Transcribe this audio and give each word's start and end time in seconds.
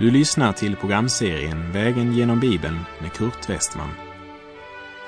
Du 0.00 0.10
lyssnar 0.10 0.52
till 0.52 0.76
programserien 0.76 1.72
Vägen 1.72 2.12
genom 2.12 2.40
Bibeln 2.40 2.78
med 3.00 3.12
Kurt 3.12 3.50
Westman. 3.50 3.90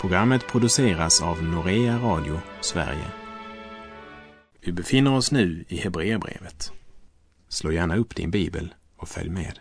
Programmet 0.00 0.46
produceras 0.46 1.22
av 1.22 1.42
Norea 1.42 1.98
Radio 1.98 2.40
Sverige. 2.60 3.06
Vi 4.60 4.72
befinner 4.72 5.14
oss 5.14 5.32
nu 5.32 5.64
i 5.68 5.76
Hebreerbrevet. 5.76 6.72
Slå 7.48 7.72
gärna 7.72 7.96
upp 7.96 8.16
din 8.16 8.30
bibel 8.30 8.74
och 8.96 9.08
följ 9.08 9.30
med. 9.30 9.58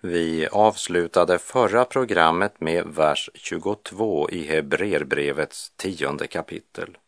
Vi 0.00 0.48
avslutade 0.52 1.38
förra 1.38 1.84
programmet 1.84 2.60
med 2.60 2.86
vers 2.86 3.30
22 3.34 4.30
i 4.30 4.46
Hebreerbrevets 4.46 5.72
tionde 5.76 6.26
kapitel. 6.26 6.98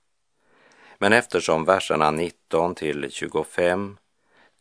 Men 0.98 1.12
eftersom 1.12 1.64
verserna 1.64 2.10
19 2.10 2.74
till 2.74 3.10
25 3.10 3.96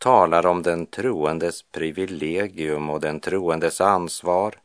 talar 0.01 0.45
om 0.45 0.61
den 0.61 0.85
troendes 0.85 1.63
privilegium 1.63 2.89
och 2.89 2.99
den 2.99 3.19
troendes 3.19 3.81
ansvar 3.81 4.55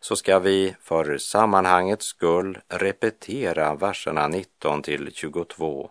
så 0.00 0.16
ska 0.16 0.38
vi 0.38 0.74
för 0.80 1.18
sammanhangets 1.18 2.06
skull 2.06 2.58
repetera 2.68 3.74
verserna 3.74 4.28
19 4.28 4.82
till 4.82 5.10
22 5.14 5.90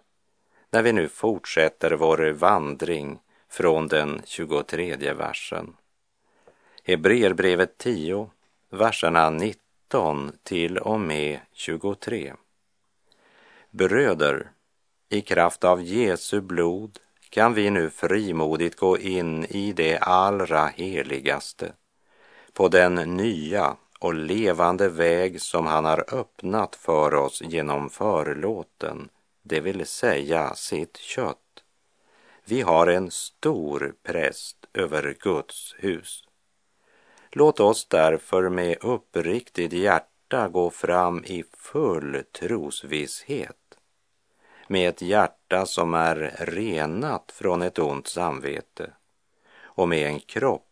när 0.70 0.82
vi 0.82 0.94
nu 0.94 1.08
fortsätter 1.08 1.92
vår 1.92 2.30
vandring 2.30 3.20
från 3.50 3.88
den 3.88 4.22
23 4.26 5.14
versen. 5.14 5.74
Hebreerbrevet 6.84 7.78
10, 7.78 8.30
verserna 8.70 9.30
19 9.30 10.32
till 10.44 10.78
och 10.78 11.00
med 11.00 11.40
23. 11.54 12.34
Bröder, 13.70 14.52
i 15.10 15.22
kraft 15.22 15.64
av 15.64 15.82
Jesu 15.82 16.42
blod 16.42 17.00
kan 17.30 17.54
vi 17.54 17.70
nu 17.70 17.90
frimodigt 17.90 18.76
gå 18.76 18.98
in 18.98 19.46
i 19.46 19.74
det 19.74 19.98
allra 19.98 20.68
heligaste, 20.68 21.74
på 22.54 22.68
den 22.68 22.96
nya 22.96 23.76
och 24.00 24.14
levande 24.14 24.90
väg 24.90 25.42
som 25.42 25.66
han 25.66 25.86
har 25.86 26.14
öppnat 26.14 26.76
för 26.76 27.14
oss 27.14 27.42
genom 27.42 27.90
förlåten, 27.90 29.10
det 29.44 29.60
vill 29.60 29.86
säga 29.86 30.56
sitt 30.56 30.98
kött. 30.98 31.38
Vi 32.46 32.62
har 32.62 32.88
en 32.88 33.12
stor 33.12 33.94
präst 34.04 34.58
över 34.74 35.16
Guds 35.20 35.76
hus. 35.78 36.24
Låt 37.32 37.60
oss 37.60 37.88
därför 37.90 38.50
med 38.50 38.78
uppriktigt 38.82 39.74
hjärta 39.74 40.48
gå 40.48 40.70
fram 40.70 41.24
i 41.26 41.44
full 41.58 42.24
trosvisshet 42.32 43.67
med 44.68 44.90
ett 44.90 45.02
hjärta 45.02 45.66
som 45.66 45.94
är 45.94 46.36
renat 46.40 47.32
från 47.32 47.62
ett 47.62 47.80
ont 47.80 48.08
samvete 48.08 48.92
och 49.62 49.88
med 49.88 50.08
en 50.08 50.20
kropp 50.20 50.68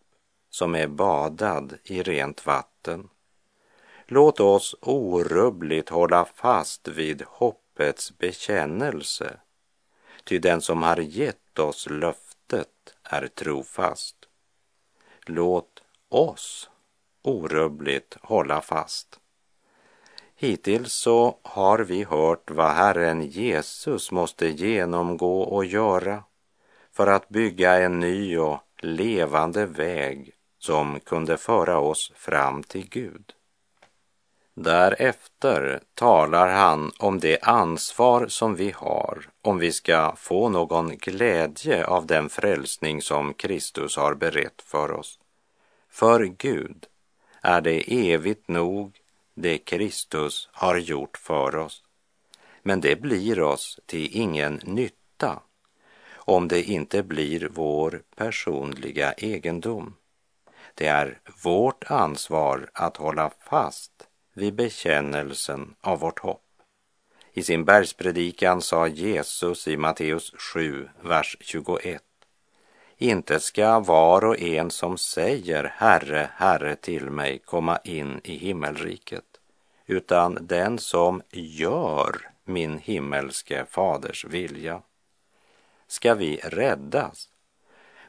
som 0.49 0.75
är 0.75 0.87
badad 0.87 1.77
i 1.83 2.03
rent 2.03 2.45
vatten. 2.45 3.09
Låt 4.05 4.39
oss 4.39 4.75
orubbligt 4.81 5.89
hålla 5.89 6.25
fast 6.25 6.87
vid 6.87 7.23
hoppets 7.27 8.17
bekännelse, 8.17 9.39
ty 10.23 10.39
den 10.39 10.61
som 10.61 10.83
har 10.83 10.97
gett 10.97 11.59
oss 11.59 11.87
löftet 11.89 12.95
är 13.03 13.27
trofast. 13.27 14.15
Låt 15.25 15.83
oss 16.09 16.69
orubbligt 17.21 18.17
hålla 18.21 18.61
fast. 18.61 19.19
Hittills 20.37 20.93
så 20.93 21.37
har 21.43 21.79
vi 21.79 22.03
hört 22.03 22.51
vad 22.51 22.71
Herren 22.71 23.21
Jesus 23.21 24.11
måste 24.11 24.47
genomgå 24.47 25.41
och 25.41 25.65
göra 25.65 26.23
för 26.91 27.07
att 27.07 27.29
bygga 27.29 27.73
en 27.73 27.99
ny 27.99 28.37
och 28.37 28.59
levande 28.77 29.65
väg 29.65 30.31
som 30.59 30.99
kunde 30.99 31.37
föra 31.37 31.79
oss 31.79 32.11
fram 32.15 32.63
till 32.63 32.89
Gud. 32.89 33.33
Därefter 34.53 35.79
talar 35.93 36.47
han 36.47 36.91
om 36.99 37.19
det 37.19 37.39
ansvar 37.41 38.27
som 38.27 38.55
vi 38.55 38.71
har 38.71 39.29
om 39.41 39.57
vi 39.57 39.71
ska 39.71 40.15
få 40.15 40.49
någon 40.49 40.97
glädje 40.97 41.85
av 41.85 42.05
den 42.05 42.29
frälsning 42.29 43.01
som 43.01 43.33
Kristus 43.33 43.97
har 43.97 44.13
berett 44.13 44.61
för 44.61 44.91
oss. 44.91 45.19
För 45.89 46.23
Gud 46.23 46.85
är 47.41 47.61
det 47.61 48.13
evigt 48.13 48.47
nog 48.47 49.01
det 49.35 49.57
Kristus 49.57 50.49
har 50.51 50.77
gjort 50.77 51.17
för 51.17 51.55
oss. 51.55 51.83
Men 52.63 52.81
det 52.81 53.01
blir 53.01 53.41
oss 53.41 53.79
till 53.85 54.09
ingen 54.11 54.61
nytta 54.63 55.41
om 56.25 56.47
det 56.47 56.63
inte 56.63 57.03
blir 57.03 57.49
vår 57.51 58.01
personliga 58.15 59.13
egendom. 59.13 59.95
Det 60.75 60.87
är 60.87 61.19
vårt 61.43 61.83
ansvar 61.83 62.69
att 62.73 62.97
hålla 62.97 63.31
fast 63.49 64.07
vid 64.33 64.55
bekännelsen 64.55 65.75
av 65.81 65.99
vårt 65.99 66.19
hopp. 66.19 66.41
I 67.33 67.43
sin 67.43 67.65
bergspredikan 67.65 68.61
sa 68.61 68.87
Jesus 68.87 69.67
i 69.67 69.77
Matteus 69.77 70.33
7, 70.37 70.89
vers 71.01 71.37
21. 71.39 72.03
Inte 72.97 73.39
ska 73.39 73.79
var 73.79 74.25
och 74.25 74.39
en 74.39 74.71
som 74.71 74.97
säger 74.97 75.73
Herre, 75.77 76.29
Herre 76.35 76.75
till 76.75 77.09
mig 77.09 77.39
komma 77.39 77.79
in 77.83 78.21
i 78.23 78.37
himmelriket, 78.37 79.25
utan 79.85 80.37
den 80.41 80.79
som 80.79 81.21
gör 81.31 82.29
min 82.43 82.77
himmelske 82.77 83.65
faders 83.69 84.25
vilja. 84.25 84.81
Ska 85.87 86.13
vi 86.13 86.37
räddas 86.43 87.29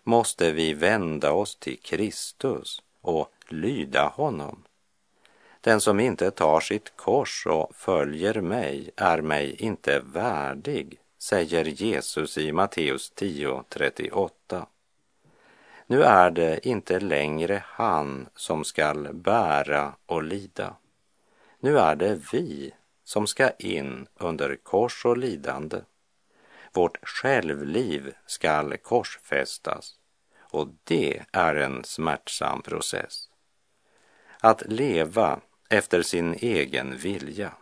måste 0.03 0.53
vi 0.53 0.75
vända 0.75 1.33
oss 1.33 1.57
till 1.57 1.79
Kristus 1.79 2.83
och 3.01 3.33
lyda 3.49 4.09
honom. 4.09 4.63
Den 5.61 5.81
som 5.81 6.01
inte 6.01 6.31
tar 6.31 6.61
sitt 6.61 6.97
kors 6.97 7.47
och 7.47 7.71
följer 7.75 8.41
mig 8.41 8.91
är 8.97 9.21
mig 9.21 9.57
inte 9.59 10.01
värdig, 10.01 10.99
säger 11.19 11.65
Jesus 11.65 12.39
i 12.39 12.53
Matteus 12.53 13.13
10.38. 13.17 14.31
Nu 15.89 16.03
är 16.03 16.31
det 16.31 16.67
inte 16.67 17.01
längre 17.01 17.63
han 17.67 18.29
som 18.35 18.65
skall 18.65 19.15
bära 19.15 19.95
och 20.07 20.23
lida. 20.23 20.77
Nu 21.61 21.79
är 21.79 21.97
det 21.97 22.21
vi 22.33 22.75
som 23.05 23.27
ska 23.27 23.51
in 23.51 24.07
under 24.15 24.57
kors 24.57 25.05
och 25.05 25.17
lidande. 25.17 25.81
Vårt 26.73 26.99
självliv 27.03 28.15
skall 28.27 28.77
korsfästas 28.77 29.95
och 30.39 30.69
det 30.85 31.23
är 31.33 31.55
en 31.55 31.85
smärtsam 31.85 32.63
process. 32.63 33.31
Att 34.41 34.63
leva 34.67 35.41
efter 35.71 36.03
sin 36.03 36.35
egen 36.35 36.97
vilja, 36.97 37.53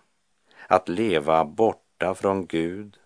att 0.68 0.88
leva 0.88 1.44
borta 1.44 2.14
från 2.14 2.46
Gud 2.46 2.98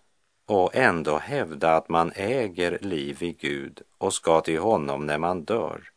och 0.49 0.75
ändå 0.75 1.17
hävda 1.17 1.75
att 1.75 1.89
man 1.89 2.11
äger 2.15 2.79
liv 2.81 3.23
i 3.23 3.31
Gud 3.31 3.81
och 3.97 4.13
ska 4.13 4.41
till 4.41 4.59
honom 4.59 5.05
när 5.05 5.17
man 5.17 5.43
dör, 5.43 5.89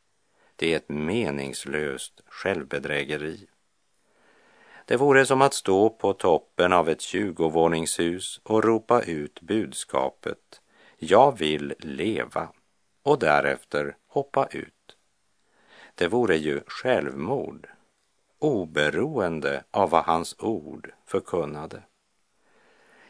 det 0.56 0.72
är 0.72 0.76
ett 0.76 0.88
meningslöst 0.88 2.20
självbedrägeri. 2.26 3.46
Det 4.84 4.96
vore 4.96 5.26
som 5.26 5.42
att 5.42 5.54
stå 5.54 5.90
på 5.90 6.12
toppen 6.12 6.72
av 6.72 6.88
ett 6.88 7.00
tjugovåningshus 7.00 8.40
och 8.42 8.64
ropa 8.64 9.02
ut 9.02 9.40
budskapet 9.40 10.60
Jag 10.98 11.38
vill 11.38 11.74
leva 11.78 12.48
och 13.02 13.18
därefter 13.18 13.96
hoppa 14.06 14.46
ut. 14.46 14.96
Det 15.94 16.08
vore 16.08 16.36
ju 16.36 16.60
självmord, 16.66 17.68
oberoende 18.38 19.64
av 19.70 19.90
vad 19.90 20.04
hans 20.04 20.36
ord 20.38 20.92
förkunnade. 21.06 21.82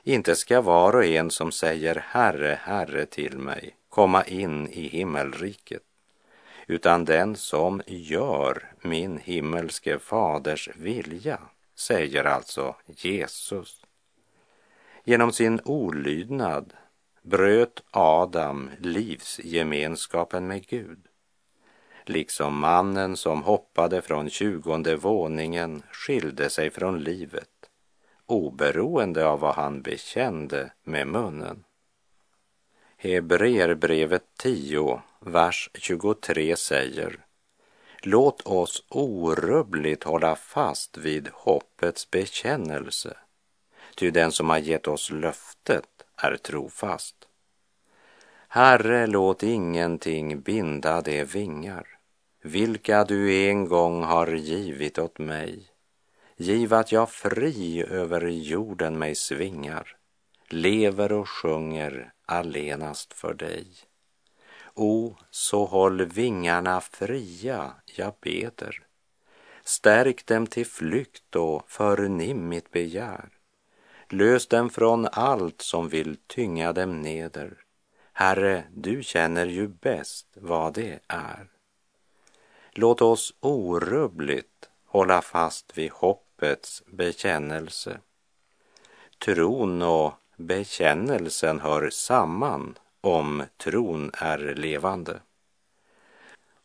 Inte 0.05 0.37
ska 0.37 0.61
var 0.61 0.97
och 0.97 1.05
en 1.05 1.31
som 1.31 1.53
säger 1.53 2.05
Herre, 2.09 2.59
Herre 2.63 3.07
till 3.07 3.39
mig 3.39 3.77
komma 3.89 4.25
in 4.25 4.69
i 4.69 4.89
himmelriket, 4.89 5.83
utan 6.67 7.05
den 7.05 7.37
som 7.37 7.83
gör 7.87 8.73
min 8.83 9.19
himmelske 9.19 9.99
faders 9.99 10.69
vilja, 10.77 11.41
säger 11.75 12.25
alltså 12.25 12.77
Jesus. 12.87 13.85
Genom 15.05 15.33
sin 15.33 15.61
olydnad 15.65 16.73
bröt 17.23 17.83
Adam 17.91 18.71
livsgemenskapen 18.79 20.47
med 20.47 20.67
Gud. 20.67 20.99
Liksom 22.05 22.59
mannen 22.59 23.17
som 23.17 23.43
hoppade 23.43 24.03
från 24.03 24.31
tjugonde 24.31 24.97
våningen 24.97 25.83
skilde 25.93 26.51
sig 26.51 26.71
från 26.71 26.99
livet 27.01 27.52
oberoende 28.33 29.27
av 29.27 29.41
vad 29.41 29.55
han 29.55 29.83
bekände 29.83 30.73
med 30.83 31.07
munnen. 31.07 31.65
Hebreerbrevet 32.97 34.25
10, 34.39 35.03
vers 35.21 35.71
23 35.75 36.57
säger 36.57 37.19
Låt 38.03 38.43
oss 38.43 38.85
orubbligt 38.89 40.05
hålla 40.05 40.37
fast 40.37 40.99
vid 40.99 41.29
hoppets 41.33 42.11
bekännelse, 42.11 43.17
ty 43.97 44.11
den 44.11 44.33
som 44.33 44.51
har 44.51 44.59
gett 44.59 44.89
oss 44.89 45.11
löftet 45.11 45.89
är 46.17 46.37
trofast. 46.37 47.17
Herre, 48.49 49.07
låt 49.07 49.43
ingenting 49.43 50.41
binda 50.41 51.01
de 51.01 51.25
vingar 51.25 51.93
vilka 52.43 53.05
du 53.05 53.49
en 53.49 53.69
gång 53.69 54.03
har 54.03 54.27
givit 54.27 54.99
åt 54.99 55.19
mig. 55.19 55.72
Giv 56.43 56.75
att 56.75 56.93
jag 56.93 57.11
fri 57.11 57.85
över 57.85 58.27
jorden 58.27 58.99
mig 58.99 59.15
svingar, 59.15 59.97
lever 60.49 61.13
och 61.13 61.29
sjunger 61.29 62.13
allenast 62.27 63.13
för 63.15 63.35
dig. 63.35 63.67
O, 64.75 65.17
så 65.31 65.65
håll 65.65 66.05
vingarna 66.05 66.81
fria, 66.81 67.75
jag 67.85 68.15
beder. 68.21 68.83
Stärk 69.65 70.27
dem 70.27 70.47
till 70.47 70.67
flykt 70.67 71.37
och 71.37 71.71
förnim 71.71 72.49
mitt 72.49 72.71
begär. 72.71 73.29
Lös 74.09 74.47
dem 74.47 74.71
från 74.71 75.09
allt 75.13 75.61
som 75.61 75.89
vill 75.89 76.17
tynga 76.27 76.73
dem 76.73 77.03
neder. 77.03 77.57
Herre, 78.13 78.65
du 78.75 79.03
känner 79.03 79.47
ju 79.47 79.69
bäst 79.69 80.27
vad 80.35 80.75
det 80.75 81.01
är. 81.07 81.49
Låt 82.73 83.03
oss 83.03 83.35
orubbligt 83.41 84.69
hålla 84.87 85.23
fast 85.23 85.79
vid 85.79 85.93
dopets 86.43 86.83
bekännelse. 86.87 87.99
Tron 89.19 89.83
och 89.83 90.13
bekännelsen 90.37 91.61
hör 91.61 91.91
samman 91.91 92.79
om 93.01 93.45
tron 93.57 94.11
är 94.15 94.55
levande. 94.55 95.21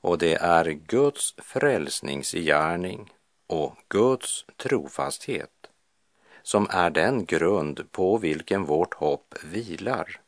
Och 0.02 0.18
det 0.18 0.36
är 0.36 0.66
Guds 0.66 1.36
frälsningsgärning 1.38 3.14
och 3.48 3.76
Guds 3.90 4.46
trofasthet 4.58 5.70
som 6.44 6.68
är 6.70 6.90
den 6.90 7.26
grund 7.26 7.92
på 7.92 8.18
vilken 8.18 8.66
vårt 8.66 8.94
hopp 8.94 9.36
vilar. 9.44 10.20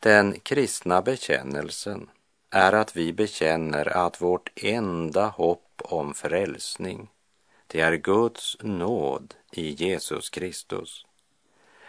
Den 0.00 0.40
kristna 0.40 1.02
bekännelsen 1.02 2.10
är 2.50 2.72
att 2.72 2.96
vi 2.96 3.12
bekänner 3.12 3.96
att 3.96 4.20
vårt 4.20 4.50
enda 4.56 5.26
hopp 5.26 5.82
om 5.84 6.14
frälsning, 6.14 7.08
det 7.72 7.80
är 7.80 7.96
Guds 7.96 8.56
nåd 8.60 9.34
i 9.52 9.70
Jesus 9.70 10.30
Kristus. 10.30 11.06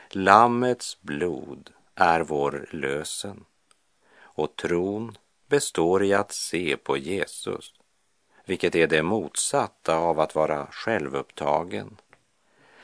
Lammets 0.10 1.02
blod 1.02 1.70
är 1.96 2.22
vår 2.22 2.68
lösen 2.72 3.46
och 4.16 4.56
tron 4.56 5.18
består 5.48 6.04
i 6.04 6.14
att 6.14 6.32
se 6.32 6.78
på 6.78 6.98
Jesus, 6.98 7.74
vilket 8.46 8.76
är 8.76 8.88
det 8.88 9.04
motsatta 9.04 9.96
av 9.96 10.20
att 10.20 10.36
vara 10.36 10.68
självupptagen. 10.72 11.98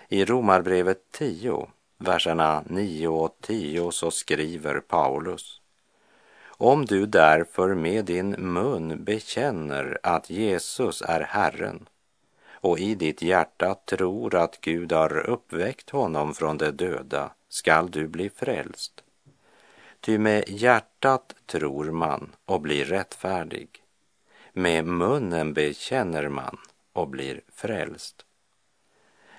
I 0.07 0.25
Romarbrevet 0.25 1.11
10, 1.11 1.67
verserna 1.97 2.63
9 2.65 3.07
och 3.07 3.37
10 3.41 3.91
så 3.91 4.11
skriver 4.11 4.79
Paulus 4.79 5.61
om 6.47 6.85
du 6.85 7.05
därför 7.05 7.75
med 7.75 8.05
din 8.05 8.29
mun 8.29 9.03
bekänner 9.03 9.99
att 10.03 10.29
Jesus 10.29 11.01
är 11.01 11.21
Herren 11.21 11.87
och 12.61 12.79
i 12.79 12.95
ditt 12.95 13.21
hjärta 13.21 13.75
tror 13.85 14.35
att 14.35 14.61
Gud 14.61 14.91
har 14.91 15.17
uppväckt 15.17 15.89
honom 15.89 16.33
från 16.33 16.57
de 16.57 16.71
döda 16.71 17.31
skall 17.50 17.91
du 17.91 18.07
bli 18.07 18.29
frälst. 18.29 19.03
Ty 20.00 20.17
med 20.17 20.44
hjärtat 20.47 21.35
tror 21.45 21.91
man 21.91 22.35
och 22.45 22.61
blir 22.61 22.85
rättfärdig. 22.85 23.69
Med 24.53 24.85
munnen 24.85 25.53
bekänner 25.53 26.29
man 26.29 26.57
och 26.94 27.07
blir 27.07 27.41
frälst. 27.53 28.25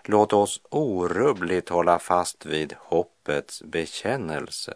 Låt 0.04 0.32
oss 0.32 0.60
orubbligt 0.70 1.68
hålla 1.68 1.98
fast 1.98 2.46
vid 2.46 2.74
hoppets 2.78 3.62
bekännelse 3.62 4.74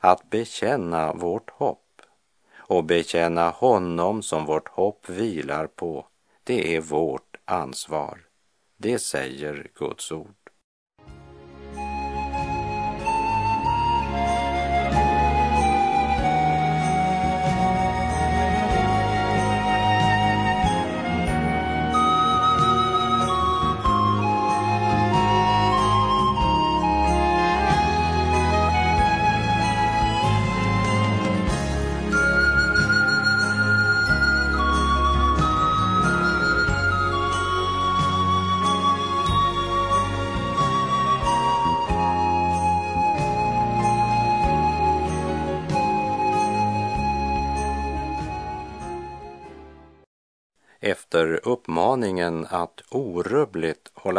att 0.00 0.30
bekänna 0.30 1.12
vårt 1.12 1.50
hopp 1.50 2.02
och 2.56 2.84
bekänna 2.84 3.50
honom 3.50 4.22
som 4.22 4.46
vårt 4.46 4.68
hopp 4.68 5.08
vilar 5.08 5.66
på, 5.66 6.06
det 6.44 6.76
är 6.76 6.80
vårt 6.80 7.33
ansvar. 7.44 8.26
Det 8.76 8.98
säger 8.98 9.70
Guds 9.74 10.12
ord. 10.12 10.43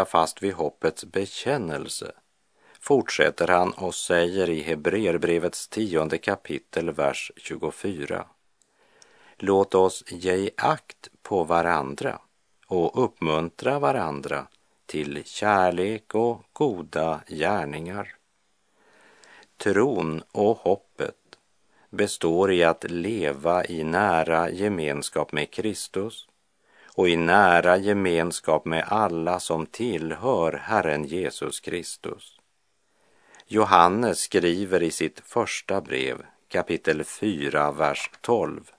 Hålla 0.06 0.12
fast 0.12 0.44
vid 0.44 0.54
hoppets 0.54 1.06
bekännelse 1.06 2.12
fortsätter 2.80 3.48
han 3.48 3.74
och 3.74 3.96
säger 3.96 4.50
i 4.50 4.62
Hebreerbrevets 4.62 5.68
tionde 5.68 6.18
kapitel, 6.18 6.92
vers 6.92 7.32
24. 7.38 8.28
Låt 9.40 9.76
oss 9.76 10.04
ge 10.08 10.52
akt 10.58 11.10
på 11.24 11.44
varandra 11.44 12.20
och 12.68 13.04
uppmuntra 13.04 13.80
varandra 13.80 14.48
till 14.86 15.24
kärlek 15.26 16.16
och 16.16 16.44
goda 16.54 17.22
gärningar. 17.28 18.16
Tron 19.58 20.24
och 20.32 20.58
hoppet 20.58 21.40
består 21.90 22.52
i 22.52 22.64
att 22.64 22.84
leva 22.92 23.66
i 23.66 23.84
nära 23.84 24.50
gemenskap 24.50 25.32
med 25.32 25.52
Kristus 25.52 26.28
och 26.96 27.10
i 27.10 27.16
nära 27.16 27.78
gemenskap 27.78 28.66
med 28.66 28.86
alla 28.88 29.40
som 29.40 29.66
tillhör 29.66 30.54
Herren 30.54 31.04
Jesus 31.04 31.60
Kristus. 31.60 32.40
Johannes 33.48 34.20
skriver 34.20 34.84
i 34.84 34.92
sitt 34.92 35.20
första 35.20 35.82
brev, 35.82 36.26
kapitel 36.48 37.04
4, 37.04 37.72
vers 37.72 38.10
12. 38.22 38.72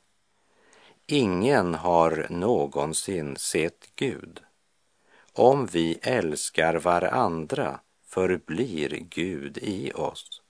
Ingen 1.06 1.74
har 1.74 2.26
någonsin 2.30 3.36
sett 3.36 3.90
Gud. 3.96 4.40
Om 5.32 5.66
vi 5.66 5.98
älskar 6.02 6.74
varandra 6.74 7.80
förblir 8.06 8.98
Gud 9.10 9.58
i 9.58 9.92
oss 9.92 10.42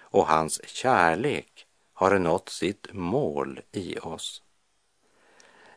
och 0.00 0.26
hans 0.26 0.68
kärlek 0.68 1.66
har 1.92 2.18
nått 2.18 2.48
sitt 2.48 2.92
mål 2.92 3.60
i 3.72 3.98
oss. 3.98 4.42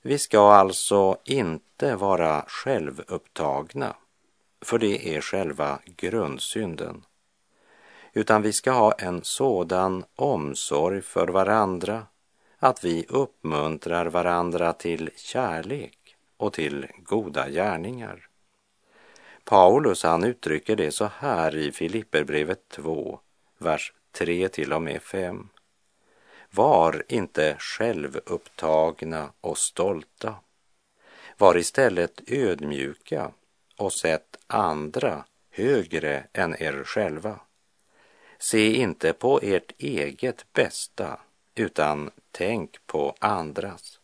Vi 0.07 0.17
ska 0.17 0.51
alltså 0.51 1.17
inte 1.23 1.95
vara 1.95 2.45
självupptagna, 2.47 3.95
för 4.61 4.79
det 4.79 5.15
är 5.15 5.21
själva 5.21 5.79
grundsynden, 5.85 7.05
utan 8.13 8.41
vi 8.41 8.53
ska 8.53 8.71
ha 8.71 8.91
en 8.91 9.23
sådan 9.23 10.05
omsorg 10.15 11.01
för 11.01 11.27
varandra 11.27 12.05
att 12.59 12.83
vi 12.83 13.05
uppmuntrar 13.09 14.05
varandra 14.05 14.73
till 14.73 15.09
kärlek 15.15 16.15
och 16.37 16.53
till 16.53 16.87
goda 16.97 17.49
gärningar. 17.49 18.27
Paulus 19.43 20.03
han 20.03 20.23
uttrycker 20.23 20.75
det 20.75 20.91
så 20.91 21.09
här 21.17 21.55
i 21.55 21.71
Filipperbrevet 21.71 22.69
2, 22.69 23.19
vers 23.57 23.93
3 24.11 24.49
till 24.49 24.73
och 24.73 24.81
med 24.81 25.01
5. 25.01 25.49
Var 26.57 27.03
inte 27.07 27.55
självupptagna 27.59 29.31
och 29.41 29.57
stolta. 29.57 30.35
Var 31.37 31.57
istället 31.57 32.21
ödmjuka 32.27 33.31
och 33.77 33.93
sätt 33.93 34.37
andra 34.47 35.25
högre 35.51 36.23
än 36.33 36.61
er 36.61 36.83
själva. 36.83 37.39
Se 38.39 38.75
inte 38.75 39.13
på 39.13 39.39
ert 39.43 39.71
eget 39.77 40.53
bästa, 40.53 41.19
utan 41.55 42.11
tänk 42.31 42.87
på 42.87 43.15
andras. 43.19 43.99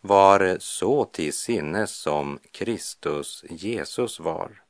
Var 0.00 0.56
så 0.60 1.04
till 1.04 1.32
sinnes 1.32 1.90
som 1.90 2.38
Kristus 2.52 3.44
Jesus 3.50 4.20
var. 4.20 4.62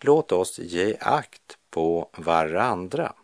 Låt 0.00 0.32
oss 0.32 0.58
ge 0.58 0.96
akt 1.00 1.58
på 1.70 2.10
varandra 2.16 3.14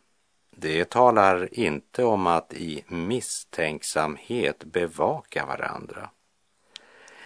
det 0.61 0.91
talar 0.91 1.49
inte 1.53 2.05
om 2.05 2.27
att 2.27 2.55
i 2.55 2.85
misstänksamhet 2.89 4.65
bevaka 4.65 5.47
varandra. 5.47 6.11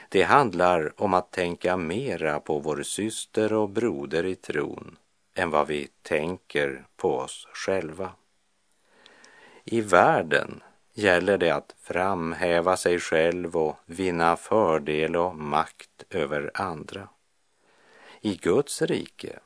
Det 0.09 0.23
handlar 0.23 1.03
om 1.03 1.15
att 1.15 1.31
tänka 1.31 1.77
mera 1.77 2.41
på 2.41 2.59
vår 2.59 2.83
syster 2.83 3.53
och 3.53 3.69
broder 3.71 4.27
i 4.27 4.35
tron 4.35 4.97
än 5.35 5.51
vad 5.51 5.67
vi 5.67 5.89
tänker 6.03 6.87
på 6.97 7.17
oss 7.17 7.49
själva. 7.53 8.13
I 9.65 9.81
världen 9.81 10.63
gäller 10.95 11.39
det 11.39 11.51
att 11.51 11.75
framhäva 11.81 12.77
sig 12.77 12.99
själv 12.99 13.57
och 13.57 13.77
vinna 13.87 14.37
fördel 14.37 15.17
och 15.17 15.37
makt 15.37 16.05
över 16.11 16.51
andra. 16.55 17.09
I 18.21 18.35
Guds 18.35 18.83
rike 18.83 19.39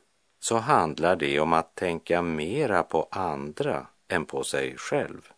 så 0.47 0.57
handlar 0.57 1.17
det 1.17 1.41
om 1.41 1.53
att 1.53 1.75
tänka 1.75 2.23
mera 2.23 2.83
på 2.83 3.09
andra 3.11 3.87
än 4.09 4.27
på 4.27 4.45
sig 4.45 4.77
själv. 4.77 5.33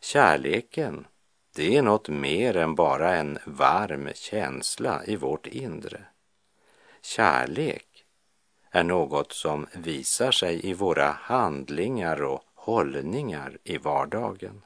Kärleken, 0.00 1.06
det 1.56 1.76
är 1.76 1.82
något 1.82 2.08
mer 2.08 2.56
än 2.56 2.74
bara 2.74 3.14
en 3.16 3.38
varm 3.44 4.08
känsla 4.14 5.04
i 5.04 5.16
vårt 5.16 5.46
inre. 5.46 6.04
Kärlek 7.02 8.04
är 8.70 8.84
något 8.84 9.32
som 9.32 9.66
visar 9.72 10.30
sig 10.30 10.66
i 10.66 10.74
våra 10.74 11.10
handlingar 11.10 12.22
och 12.22 12.42
hållningar 12.54 13.58
i 13.64 13.78
vardagen. 13.78 14.62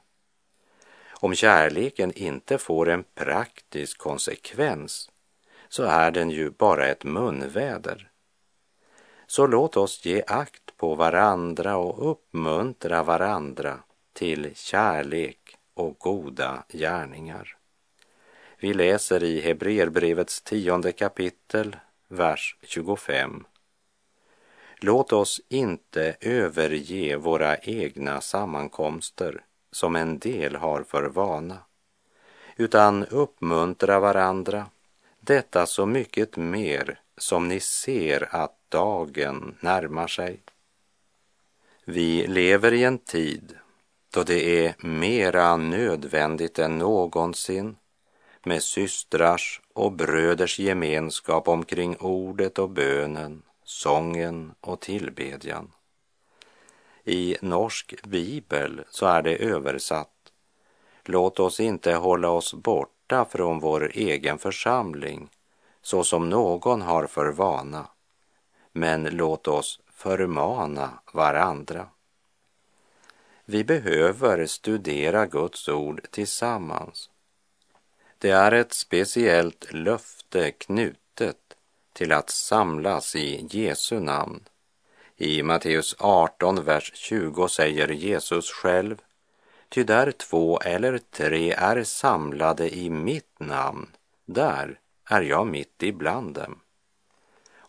Om 1.09 1.35
kärleken 1.35 2.11
inte 2.13 2.57
får 2.57 2.89
en 2.89 3.03
praktisk 3.03 3.97
konsekvens 3.97 5.11
så 5.67 5.83
är 5.83 6.11
den 6.11 6.29
ju 6.29 6.49
bara 6.49 6.87
ett 6.87 7.03
munväder. 7.03 8.08
Så 9.31 9.47
låt 9.47 9.77
oss 9.77 10.05
ge 10.05 10.23
akt 10.27 10.77
på 10.77 10.95
varandra 10.95 11.77
och 11.77 12.11
uppmuntra 12.11 13.03
varandra 13.03 13.79
till 14.13 14.51
kärlek 14.55 15.57
och 15.73 15.97
goda 15.99 16.63
gärningar. 16.69 17.57
Vi 18.59 18.73
läser 18.73 19.23
i 19.23 19.41
Hebreerbrevets 19.41 20.41
tionde 20.41 20.91
kapitel, 20.91 21.75
vers 22.07 22.55
25. 22.61 23.45
Låt 24.79 25.13
oss 25.13 25.41
inte 25.49 26.15
överge 26.21 27.17
våra 27.17 27.57
egna 27.57 28.21
sammankomster 28.21 29.41
som 29.71 29.95
en 29.95 30.19
del 30.19 30.55
har 30.55 30.83
för 30.83 31.03
vana, 31.03 31.57
utan 32.55 33.05
uppmuntra 33.05 33.99
varandra, 33.99 34.65
detta 35.19 35.65
så 35.65 35.85
mycket 35.85 36.37
mer 36.37 36.99
som 37.19 37.47
ni 37.47 37.59
ser 37.59 38.35
att 38.35 38.55
dagen 38.69 39.57
närmar 39.59 40.07
sig. 40.07 40.41
Vi 41.85 42.27
lever 42.27 42.73
i 42.73 42.83
en 42.83 42.97
tid 42.97 43.57
då 44.13 44.23
det 44.23 44.65
är 44.65 44.75
mera 44.87 45.57
nödvändigt 45.57 46.59
än 46.59 46.77
någonsin 46.77 47.75
med 48.43 48.63
systrars 48.63 49.61
och 49.73 49.91
bröders 49.91 50.59
gemenskap 50.59 51.47
omkring 51.47 51.95
ordet 51.97 52.59
och 52.59 52.69
bönen, 52.69 53.41
sången 53.63 54.53
och 54.61 54.79
tillbedjan. 54.79 55.71
I 57.03 57.37
norsk 57.41 58.03
bibel 58.03 58.81
så 58.89 59.05
är 59.05 59.21
det 59.21 59.35
översatt 59.35 60.19
Låt 61.03 61.39
oss 61.39 61.59
inte 61.59 61.93
hålla 61.93 62.29
oss 62.29 62.53
borta 62.53 63.25
från 63.25 63.59
vår 63.59 63.91
egen 63.93 64.37
församling 64.37 65.29
så 65.81 66.03
som 66.03 66.29
någon 66.29 66.81
har 66.81 67.07
för 67.07 67.31
vana, 67.31 67.87
men 68.71 69.03
låt 69.03 69.47
oss 69.47 69.79
förmana 69.87 70.89
varandra. 71.13 71.87
Vi 73.45 73.63
behöver 73.63 74.45
studera 74.45 75.25
Guds 75.25 75.69
ord 75.69 76.07
tillsammans. 76.11 77.09
Det 78.17 78.29
är 78.29 78.51
ett 78.51 78.73
speciellt 78.73 79.73
löfte 79.73 80.51
knutet 80.51 81.37
till 81.93 82.11
att 82.11 82.29
samlas 82.29 83.15
i 83.15 83.47
Jesu 83.49 83.99
namn. 83.99 84.43
I 85.17 85.43
Matteus 85.43 85.95
18, 85.99 86.63
vers 86.63 86.91
20 86.95 87.47
säger 87.47 87.87
Jesus 87.87 88.51
själv, 88.51 89.01
ty 89.69 89.83
där 89.83 90.11
två 90.11 90.59
eller 90.59 90.97
tre 90.97 91.51
är 91.51 91.83
samlade 91.83 92.75
i 92.75 92.89
mitt 92.89 93.39
namn, 93.39 93.87
där 94.25 94.79
är 95.11 95.21
jag 95.21 95.47
mitt 95.47 95.83
ibland 95.83 96.33
dem. 96.33 96.59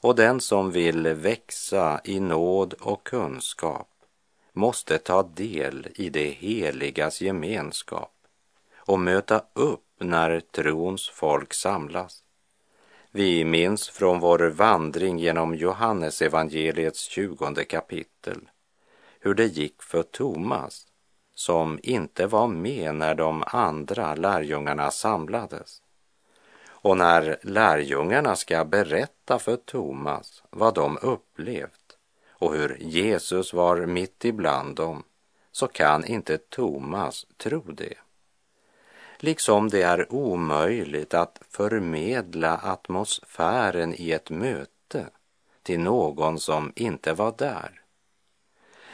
Och 0.02 0.16
den 0.16 0.40
som 0.40 0.70
vill 0.70 1.09
växa 1.09 2.00
i 2.04 2.20
nåd 2.20 2.75
och 2.75 3.04
kunskap 3.04 3.88
måste 4.52 4.99
ta 4.99 5.23
del 5.23 5.88
i 5.94 6.09
det 6.09 6.30
heligas 6.30 7.20
gemenskap 7.20 8.12
och 8.76 9.00
möta 9.00 9.44
upp 9.52 9.87
när 9.99 10.40
trons 10.40 11.09
folk 11.09 11.54
samlas. 11.54 12.25
Vi 13.11 13.44
minns 13.44 13.88
från 13.88 14.20
vår 14.20 14.38
vandring 14.38 15.18
genom 15.18 15.54
Johannesevangeliets 15.54 17.00
tjugonde 17.11 17.64
kapitel 17.64 18.40
hur 19.20 19.35
det 19.35 19.47
gick 19.47 19.82
för 19.82 20.02
Thomas 20.02 20.87
som 21.35 21.78
inte 21.82 22.26
var 22.26 22.49
med 22.49 22.94
när 22.94 23.14
de 23.14 23.44
andra 23.47 24.14
lärjungarna 24.14 24.90
samlades. 24.90 25.82
Och 26.82 26.96
när 26.96 27.38
lärjungarna 27.42 28.37
ska 28.37 28.64
berätta 28.64 29.38
för 29.38 29.56
Thomas 29.56 30.42
vad 30.50 30.75
de 30.75 30.99
upplevt 31.02 31.99
och 32.28 32.54
hur 32.54 32.76
Jesus 32.80 33.52
var 33.52 33.87
mitt 33.87 34.25
ibland 34.25 34.76
dem 34.76 35.02
så 35.52 35.68
kan 35.68 36.04
inte 36.04 36.38
Thomas 36.38 37.26
tro 37.37 37.60
det. 37.60 37.94
Liksom 39.18 39.68
det 39.68 39.82
är 39.82 40.12
omöjligt 40.12 41.14
att 41.14 41.40
förmedla 41.49 42.56
atmosfären 42.56 43.94
i 43.94 44.10
ett 44.10 44.30
möte 44.30 45.06
till 45.62 45.80
någon 45.80 46.40
som 46.40 46.72
inte 46.76 47.12
var 47.12 47.34
där. 47.38 47.82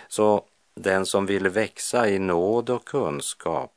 Så 0.08 0.44
den 0.74 1.06
som 1.06 1.26
vill 1.26 1.48
växa 1.48 2.08
i 2.08 2.18
nåd 2.18 2.70
och 2.70 2.84
kunskap 2.84 3.75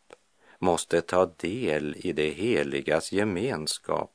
måste 0.59 1.01
ta 1.01 1.25
del 1.25 1.95
i 1.97 2.13
det 2.13 2.29
heligas 2.29 3.11
gemenskap 3.11 4.11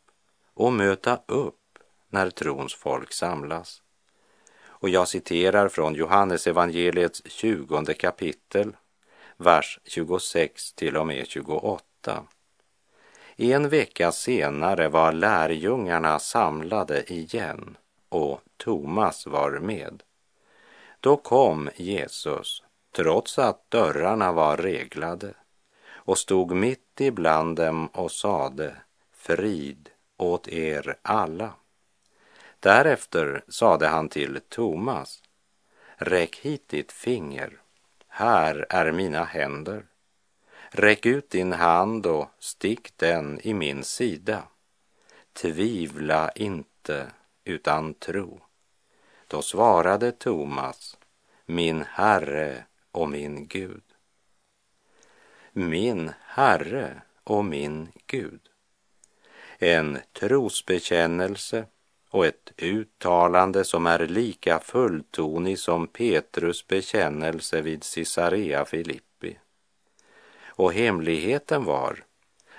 och 0.54 0.72
möta 0.72 1.20
upp 1.26 1.78
när 2.08 2.30
trons 2.30 2.74
folk 2.74 3.12
samlas. 3.12 3.82
Och 4.66 4.88
jag 4.88 5.08
citerar 5.08 5.68
från 5.68 5.94
Johannesevangeliets 5.94 7.22
20 7.24 7.94
kapitel, 7.94 8.76
vers 9.36 9.80
26 9.84 10.72
till 10.72 10.96
och 10.96 11.06
med 11.06 11.26
28. 11.26 12.24
En 13.36 13.68
vecka 13.68 14.12
senare 14.12 14.88
var 14.88 15.12
lärjungarna 15.12 16.18
samlade 16.18 17.12
igen 17.12 17.76
och 18.08 18.40
Thomas 18.56 19.26
var 19.26 19.50
med. 19.50 20.02
Då 21.00 21.16
kom 21.16 21.70
Jesus, 21.76 22.62
trots 22.92 23.38
att 23.38 23.70
dörrarna 23.70 24.32
var 24.32 24.56
reglade, 24.56 25.34
och 26.04 26.18
stod 26.18 26.56
mitt 26.56 27.00
ibland 27.00 27.56
dem 27.56 27.86
och 27.86 28.12
sade 28.12 28.76
frid 29.12 29.90
åt 30.16 30.48
er 30.48 30.96
alla. 31.02 31.52
Därefter 32.60 33.44
sade 33.48 33.88
han 33.88 34.08
till 34.08 34.40
Thomas, 34.48 35.22
räck 35.96 36.36
hit 36.36 36.68
ditt 36.68 36.92
finger, 36.92 37.60
här 38.08 38.66
är 38.68 38.92
mina 38.92 39.24
händer. 39.24 39.86
Räck 40.70 41.06
ut 41.06 41.30
din 41.30 41.52
hand 41.52 42.06
och 42.06 42.28
stick 42.38 42.96
den 42.96 43.40
i 43.42 43.54
min 43.54 43.84
sida. 43.84 44.42
Tvivla 45.32 46.30
inte, 46.30 47.06
utan 47.44 47.94
tro. 47.94 48.40
Då 49.26 49.42
svarade 49.42 50.12
Thomas, 50.12 50.98
min 51.46 51.84
Herre 51.88 52.64
och 52.92 53.08
min 53.08 53.46
Gud. 53.46 53.93
Min 55.56 56.12
Herre 56.20 57.02
och 57.24 57.44
min 57.44 57.88
Gud. 58.06 58.40
En 59.58 59.98
trosbekännelse 60.12 61.66
och 62.10 62.26
ett 62.26 62.52
uttalande 62.56 63.64
som 63.64 63.86
är 63.86 64.06
lika 64.06 64.58
fulltonig 64.58 65.58
som 65.58 65.86
Petrus 65.86 66.66
bekännelse 66.66 67.60
vid 67.60 67.82
Caesarea 67.94 68.64
Filippi. 68.64 69.38
Och 70.46 70.72
hemligheten 70.72 71.64
var 71.64 72.04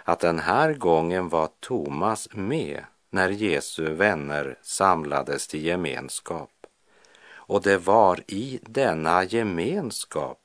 att 0.04 0.20
den 0.20 0.40
här 0.40 0.74
gången 0.74 1.30
var 1.30 1.50
Thomas 1.60 2.28
med 2.32 2.84
när 3.10 3.30
Jesu 3.30 3.94
vänner 3.94 4.58
samlades 4.62 5.48
till 5.48 5.66
gemenskap. 5.66 6.68
Och 7.28 7.62
det 7.62 7.78
var 7.78 8.24
i 8.28 8.60
denna 8.62 9.24
gemenskap 9.24 10.45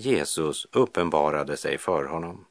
Jesus 0.00 0.66
uppenbarade 0.72 1.56
sig 1.56 1.78
för 1.78 2.04
honom. 2.04 2.44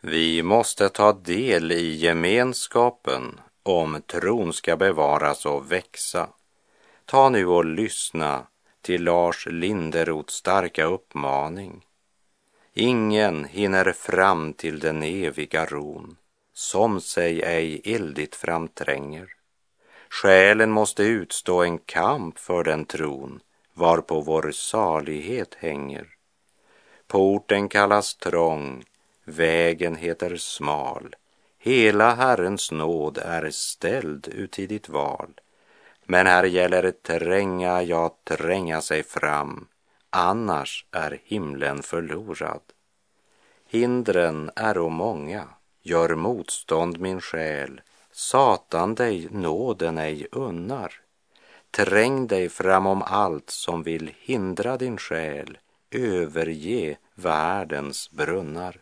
Vi 0.00 0.42
måste 0.42 0.88
ta 0.88 1.12
del 1.12 1.72
i 1.72 1.94
gemenskapen 1.94 3.40
om 3.62 4.02
tron 4.06 4.52
ska 4.52 4.76
bevaras 4.76 5.46
och 5.46 5.72
växa. 5.72 6.28
Ta 7.04 7.28
nu 7.28 7.46
och 7.46 7.64
lyssna 7.64 8.46
till 8.80 9.04
Lars 9.04 9.46
Linderots 9.46 10.34
starka 10.34 10.84
uppmaning. 10.84 11.86
Ingen 12.74 13.44
hinner 13.44 13.92
fram 13.92 14.52
till 14.52 14.78
den 14.78 15.02
eviga 15.02 15.66
ron, 15.66 16.16
som 16.52 17.00
sig 17.00 17.42
ej 17.42 17.80
eldigt 17.84 18.36
framtränger. 18.36 19.28
Själen 20.08 20.70
måste 20.70 21.02
utstå 21.02 21.62
en 21.62 21.78
kamp 21.78 22.38
för 22.38 22.64
den 22.64 22.84
tron, 22.84 23.40
varpå 23.76 24.20
vår 24.20 24.50
salighet 24.52 25.54
hänger. 25.54 26.06
porten 27.06 27.68
kallas 27.68 28.16
trång, 28.16 28.84
vägen 29.24 29.96
heter 29.96 30.36
smal. 30.36 31.16
Hela 31.58 32.14
Herrens 32.14 32.72
nåd 32.72 33.18
är 33.18 33.50
ställd 33.50 34.28
uti 34.28 34.66
ditt 34.66 34.88
val. 34.88 35.40
Men 36.04 36.26
här 36.26 36.44
gäller 36.44 36.90
tränga, 36.90 37.82
ja, 37.82 38.16
tränga 38.24 38.80
sig 38.80 39.02
fram, 39.02 39.68
annars 40.10 40.86
är 40.90 41.20
himlen 41.24 41.82
förlorad. 41.82 42.62
Hindren 43.68 44.50
är 44.56 44.88
många, 44.88 45.48
gör 45.82 46.14
motstånd 46.14 47.00
min 47.00 47.20
själ, 47.20 47.80
Satan 48.12 48.94
dig 48.94 49.28
nåden 49.30 49.98
ej 49.98 50.26
unnar. 50.32 51.05
Träng 51.76 52.26
dig 52.26 52.48
framom 52.48 53.02
allt 53.02 53.50
som 53.50 53.82
vill 53.82 54.14
hindra 54.18 54.76
din 54.76 54.98
själ, 54.98 55.58
överge 55.90 56.96
världens 57.14 58.10
brunnar. 58.10 58.76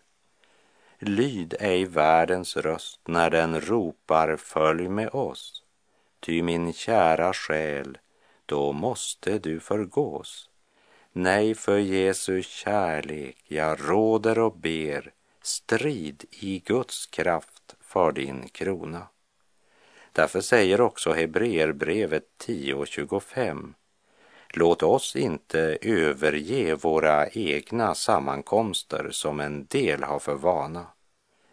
Lyd 0.98 1.54
ej 1.60 1.84
världens 1.84 2.56
röst 2.56 3.00
när 3.08 3.30
den 3.30 3.60
ropar 3.60 4.36
följ 4.36 4.88
med 4.88 5.08
oss. 5.08 5.62
Ty 6.20 6.42
min 6.42 6.72
kära 6.72 7.32
själ, 7.32 7.98
då 8.46 8.72
måste 8.72 9.38
du 9.38 9.60
förgås. 9.60 10.50
Nej, 11.12 11.54
för 11.54 11.78
Jesu 11.78 12.42
kärlek 12.42 13.36
jag 13.48 13.78
råder 13.90 14.38
och 14.38 14.56
ber, 14.56 15.12
strid 15.42 16.24
i 16.30 16.58
Guds 16.58 17.06
kraft 17.06 17.74
för 17.80 18.12
din 18.12 18.48
krona. 18.48 19.08
Därför 20.14 20.40
säger 20.40 20.80
också 20.80 21.12
Hebreerbrevet 21.12 22.24
10.25 22.46 23.74
Låt 24.48 24.82
oss 24.82 25.16
inte 25.16 25.78
överge 25.82 26.74
våra 26.74 27.28
egna 27.28 27.94
sammankomster 27.94 29.08
som 29.10 29.40
en 29.40 29.66
del 29.66 30.02
har 30.02 30.18
för 30.18 30.34
vana, 30.34 30.86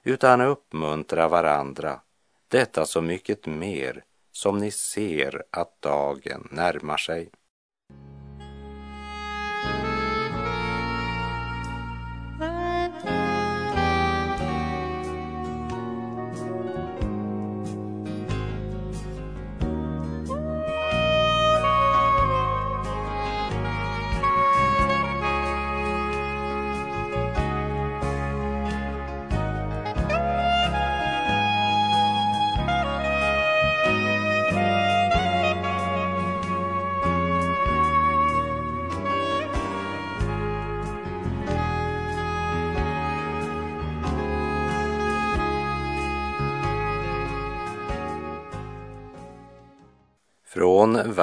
utan 0.03 0.41
uppmuntra 0.41 1.27
varandra, 1.27 2.01
detta 2.47 2.85
så 2.85 3.01
mycket 3.01 3.45
mer 3.45 4.03
som 4.31 4.57
ni 4.57 4.71
ser 4.71 5.43
att 5.51 5.81
dagen 5.81 6.47
närmar 6.51 6.97
sig. 6.97 7.29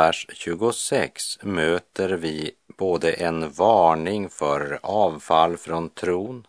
Vers 0.09 0.27
26 0.33 1.39
möter 1.43 2.09
vi 2.09 2.51
både 2.79 3.13
en 3.13 3.51
varning 3.51 4.29
för 4.29 4.79
avfall 4.83 5.57
från 5.57 5.91
tron 5.91 6.47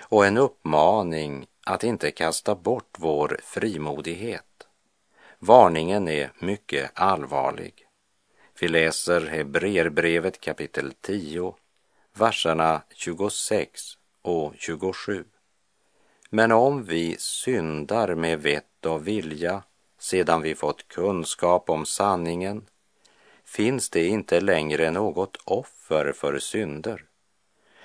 och 0.00 0.26
en 0.26 0.36
uppmaning 0.36 1.46
att 1.64 1.84
inte 1.84 2.10
kasta 2.10 2.54
bort 2.54 2.96
vår 2.98 3.40
frimodighet. 3.42 4.66
Varningen 5.38 6.08
är 6.08 6.32
mycket 6.38 6.90
allvarlig. 6.94 7.74
Vi 8.60 8.68
läser 8.68 9.26
Hebreerbrevet 9.26 10.40
kapitel 10.40 10.92
10, 11.00 11.54
verserna 12.14 12.82
26 12.94 13.82
och 14.22 14.54
27. 14.56 15.24
Men 16.30 16.52
om 16.52 16.84
vi 16.84 17.16
syndar 17.18 18.14
med 18.14 18.42
vett 18.42 18.86
och 18.86 19.08
vilja 19.08 19.62
sedan 19.98 20.42
vi 20.42 20.54
fått 20.54 20.88
kunskap 20.88 21.70
om 21.70 21.86
sanningen 21.86 22.66
finns 23.56 23.90
det 23.90 24.06
inte 24.06 24.40
längre 24.40 24.90
något 24.90 25.36
offer 25.44 26.12
för 26.12 26.38
synder 26.38 27.04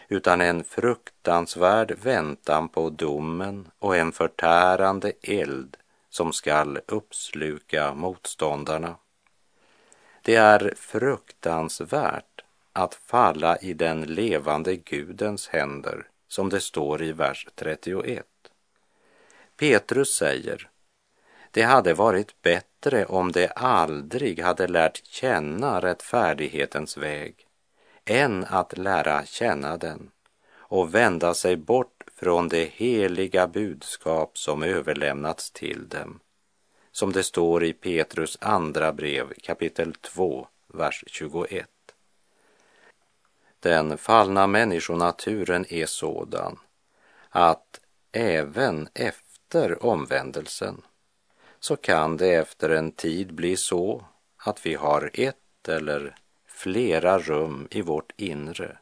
utan 0.08 0.42
en 0.42 0.64
fruktansvärd 0.64 1.92
väntan 2.04 2.70
på 2.70 2.90
domen 2.90 3.72
och 3.80 3.96
en 3.98 4.12
förtärande 4.12 5.12
eld 5.22 5.78
som 6.10 6.34
skall 6.34 6.80
uppsluka 6.88 7.94
motståndarna. 7.94 8.96
Det 10.22 10.36
är 10.36 10.74
fruktansvärt 10.78 12.42
att 12.74 12.96
falla 12.96 13.58
i 13.58 13.74
den 13.74 14.02
levande 14.02 14.76
Gudens 14.76 15.48
händer, 15.48 16.08
som 16.28 16.50
det 16.50 16.62
står 16.62 17.04
i 17.04 17.12
vers 17.12 17.48
31. 17.56 18.26
Petrus 19.58 20.16
säger 20.16 20.71
det 21.52 21.62
hade 21.62 21.94
varit 21.94 22.42
bättre 22.42 23.06
om 23.06 23.32
de 23.32 23.50
aldrig 23.56 24.40
hade 24.40 24.68
lärt 24.68 25.06
känna 25.06 25.80
rättfärdighetens 25.80 26.98
väg 26.98 27.48
än 28.06 28.46
att 28.50 28.78
lära 28.78 29.26
känna 29.26 29.78
den 29.78 30.12
och 30.54 30.96
vända 30.96 31.34
sig 31.34 31.56
bort 31.56 32.04
från 32.16 32.50
det 32.50 32.66
heliga 32.66 33.48
budskap 33.48 34.38
som 34.38 34.64
överlämnats 34.64 35.52
till 35.52 35.90
dem. 35.90 36.20
Som 36.92 37.12
det 37.12 37.24
står 37.24 37.64
i 37.64 37.74
Petrus 37.74 38.38
andra 38.42 38.94
brev 38.94 39.34
kapitel 39.44 39.94
2, 39.94 40.48
vers 40.68 41.04
21. 41.08 41.70
Den 43.60 43.98
fallna 43.98 44.48
människonaturen 44.48 45.66
är 45.70 45.86
sådan 45.86 46.60
att 47.30 47.80
även 48.12 48.90
efter 48.94 49.86
omvändelsen 49.86 50.82
så 51.62 51.76
kan 51.76 52.18
det 52.18 52.34
efter 52.34 52.70
en 52.70 52.92
tid 52.92 53.34
bli 53.34 53.58
så 53.58 54.06
att 54.38 54.66
vi 54.66 54.76
har 54.76 55.12
ett 55.14 55.70
eller 55.70 56.16
flera 56.48 57.20
rum 57.20 57.68
i 57.72 57.82
vårt 57.82 58.14
inre 58.18 58.78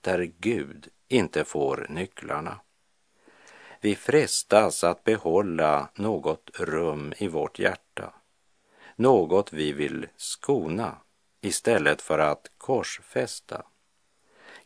där 0.00 0.32
Gud 0.38 0.88
inte 1.08 1.44
får 1.44 1.86
nycklarna. 1.88 2.60
Vi 3.80 3.96
frestas 3.96 4.84
att 4.84 5.04
behålla 5.04 5.88
något 5.94 6.50
rum 6.54 7.12
i 7.18 7.28
vårt 7.28 7.58
hjärta, 7.58 8.14
något 8.96 9.52
vi 9.52 9.72
vill 9.72 10.06
skona 10.16 10.96
istället 11.40 12.02
för 12.02 12.18
att 12.18 12.50
korsfästa. 12.58 13.62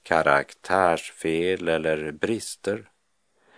Karaktärsfel 0.02 1.68
eller 1.68 2.12
brister 2.12 2.90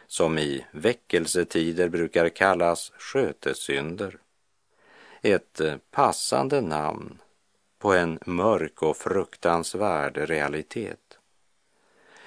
som 0.06 0.38
i 0.38 0.64
väckelsetider 0.70 1.88
brukar 1.88 2.28
kallas 2.28 2.92
skötesynder. 2.98 4.18
Ett 5.22 5.60
eh, 5.60 5.76
passande 5.90 6.60
namn 6.60 7.18
på 7.78 7.92
en 7.92 8.18
mörk 8.26 8.82
och 8.82 8.96
fruktansvärd 8.96 10.16
realitet. 10.16 11.18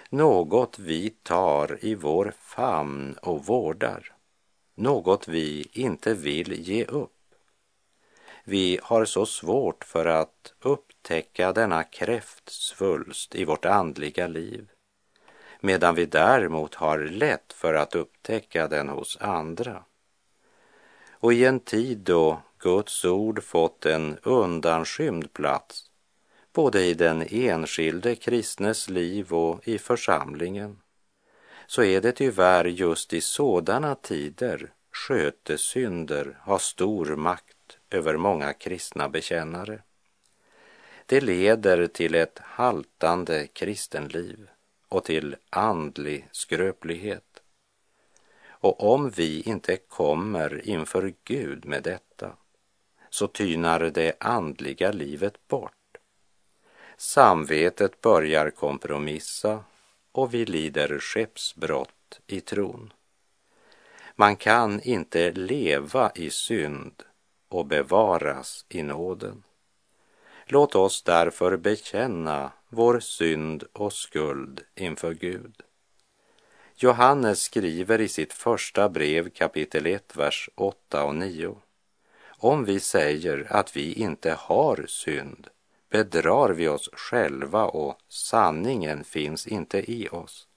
Något 0.10 0.80
vi 0.80 1.10
tar 1.10 1.78
i 1.82 1.96
vår 1.96 2.34
famn 2.40 3.18
och 3.22 3.46
vårdar. 3.46 4.12
Något 4.76 5.28
vi 5.28 5.70
inte 5.72 6.14
vill 6.14 6.54
ge 6.54 6.86
upp. 6.86 7.12
Vi 8.44 8.80
har 8.84 9.06
så 9.06 9.26
svårt 9.26 9.84
för 9.84 10.06
att 10.06 10.54
upptäcka 10.62 11.54
denna 11.54 11.84
kräftsvulst 11.84 13.36
i 13.36 13.46
vårt 13.46 13.66
andliga 13.66 14.28
liv 14.28 14.70
medan 15.60 15.96
vi 15.96 16.06
däremot 16.06 16.76
har 16.76 17.00
lätt 17.00 17.54
för 17.54 17.74
att 17.74 17.96
upptäcka 17.96 18.68
den 18.68 18.90
hos 18.90 19.18
andra. 19.22 19.84
Och 21.12 21.34
i 21.34 21.46
en 21.46 21.60
tid 21.60 21.98
då 21.98 22.42
Guds 22.60 23.06
ord 23.06 23.44
fått 23.44 23.86
en 23.86 24.18
undanskymd 24.24 25.34
plats 25.34 25.90
både 26.54 26.86
i 26.86 26.94
den 26.94 27.26
enskilde 27.30 28.16
kristnes 28.16 28.90
liv 28.90 29.34
och 29.34 29.68
i 29.68 29.78
församlingen 29.78 30.78
så 31.68 31.84
är 31.84 32.02
det 32.02 32.12
tyvärr 32.12 32.66
just 32.66 33.14
i 33.14 33.22
sådana 33.22 33.96
tider 33.96 34.74
skötesynder 34.92 36.38
har 36.42 36.58
stor 36.58 37.16
makt 37.16 37.78
över 37.90 38.18
många 38.18 38.54
kristna 38.54 39.10
bekännare. 39.10 39.82
Det 41.06 41.22
leder 41.22 41.88
till 41.88 42.16
ett 42.16 42.40
haltande 42.40 43.48
kristenliv 43.48 44.50
och 44.90 45.04
till 45.04 45.36
andlig 45.50 46.28
skröplighet. 46.32 47.42
Och 48.50 48.94
om 48.94 49.10
vi 49.10 49.42
inte 49.42 49.78
kommer 49.78 50.70
inför 50.70 51.14
Gud 51.24 51.66
med 51.66 51.84
detta 51.84 52.36
så 53.10 53.28
tynar 53.28 53.80
det 53.80 54.14
andliga 54.20 54.92
livet 54.92 55.48
bort. 55.48 55.74
Samvetet 56.98 58.02
börjar 58.02 58.50
kompromissa 58.50 59.64
och 60.12 60.34
vi 60.34 60.46
lider 60.46 61.00
skeppsbrott 61.00 62.20
i 62.28 62.42
tron. 62.42 62.94
Man 64.16 64.36
kan 64.36 64.82
inte 64.82 65.32
leva 65.32 66.12
i 66.16 66.30
synd 66.30 67.04
och 67.50 67.66
bevaras 67.66 68.66
i 68.70 68.84
nåden. 68.84 69.44
Låt 70.46 70.76
oss 70.76 71.04
därför 71.04 71.58
bekänna 71.58 72.52
vår 72.70 73.00
synd 73.00 73.64
och 73.74 73.94
skuld 73.94 74.62
inför 74.76 75.14
Gud. 75.14 75.64
Johannes 76.76 77.42
skriver 77.42 78.02
i 78.02 78.08
sitt 78.08 78.34
första 78.34 78.90
brev 78.90 79.30
kapitel 79.30 79.86
1, 79.86 80.16
vers 80.16 80.50
8 80.56 81.04
och 81.04 81.16
9. 81.16 81.56
Om 82.28 82.66
vi 82.66 82.80
säger 82.80 83.48
att 83.50 83.76
vi 83.76 83.94
inte 83.94 84.32
har 84.40 84.86
synd 84.88 85.48
bedrar 85.90 86.50
vi 86.50 86.68
oss 86.68 86.90
själva 86.94 87.66
och 87.66 87.98
sanningen 88.08 89.04
finns 89.04 89.48
inte 89.48 89.92
i 89.92 90.10
oss. 90.10 90.48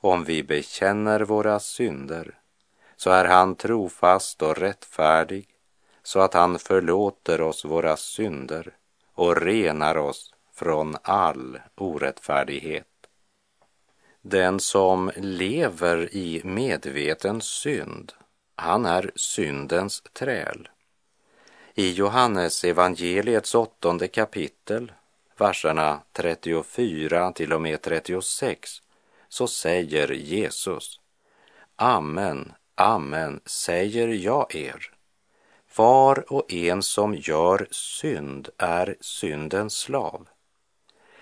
Om 0.00 0.24
vi 0.24 0.42
bekänner 0.42 1.20
våra 1.20 1.60
synder 1.60 2.38
så 2.96 3.10
är 3.10 3.24
han 3.24 3.54
trofast 3.54 4.42
och 4.42 4.56
rättfärdig 4.58 5.48
så 6.02 6.20
att 6.20 6.34
han 6.34 6.58
förlåter 6.58 7.40
oss 7.40 7.64
våra 7.64 7.96
synder 7.96 8.76
och 9.14 9.42
renar 9.42 9.96
oss 9.96 10.29
från 10.60 10.96
all 11.02 11.58
orättfärdighet. 11.74 12.86
Den 14.22 14.60
som 14.60 15.10
lever 15.16 16.14
i 16.14 16.40
medveten 16.44 17.40
synd, 17.40 18.12
han 18.54 18.86
är 18.86 19.10
syndens 19.14 20.02
träl. 20.12 20.68
I 21.74 21.92
Johannes 21.92 22.64
evangeliets 22.64 23.54
åttonde 23.54 24.08
kapitel, 24.08 24.92
verserna 25.38 26.00
34 26.12 27.32
till 27.32 27.52
och 27.52 27.62
med 27.62 27.82
36, 27.82 28.70
så 29.28 29.46
säger 29.46 30.12
Jesus 30.12 31.00
Amen, 31.76 32.52
amen, 32.74 33.40
säger 33.44 34.08
jag 34.08 34.54
er. 34.54 34.94
Var 35.76 36.32
och 36.32 36.52
en 36.52 36.82
som 36.82 37.14
gör 37.14 37.68
synd 37.70 38.48
är 38.58 38.96
syndens 39.00 39.74
slav. 39.74 40.28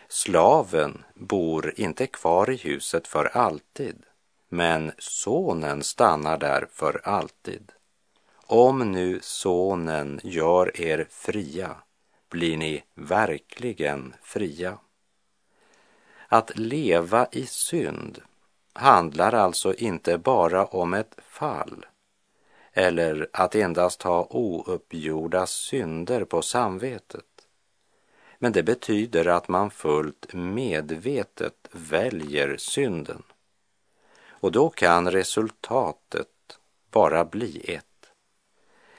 Slaven 0.09 1.05
bor 1.15 1.75
inte 1.77 2.07
kvar 2.07 2.51
i 2.51 2.57
huset 2.57 3.07
för 3.07 3.25
alltid, 3.25 4.03
men 4.49 4.93
sonen 4.99 5.83
stannar 5.83 6.39
där 6.39 6.69
för 6.73 7.01
alltid. 7.05 7.73
Om 8.47 8.93
nu 8.93 9.21
sonen 9.23 10.21
gör 10.23 10.81
er 10.81 11.07
fria 11.11 11.77
blir 12.31 12.57
ni 12.57 12.85
verkligen 12.95 14.15
fria. 14.23 14.79
Att 16.29 16.59
leva 16.59 17.29
i 17.33 17.47
synd 17.47 18.23
handlar 18.73 19.33
alltså 19.33 19.75
inte 19.75 20.19
bara 20.19 20.67
om 20.67 20.95
ett 20.95 21.15
fall 21.29 21.87
eller 22.73 23.29
att 23.33 23.55
endast 23.55 24.03
ha 24.03 24.27
ouppgjorda 24.31 25.47
synder 25.47 26.25
på 26.25 26.43
samvetet. 26.43 27.38
Men 28.39 28.53
det 28.53 28.63
betyder 28.63 29.27
att 29.27 29.49
man 29.49 29.71
fullt 29.71 30.33
medvetet 30.33 31.69
väljer 31.73 32.57
synden. 32.57 33.23
Och 34.29 34.53
då 34.53 34.71
kan 34.71 35.11
resultatet 35.11 36.59
bara 36.91 37.25
bli 37.25 37.65
ett 37.75 37.85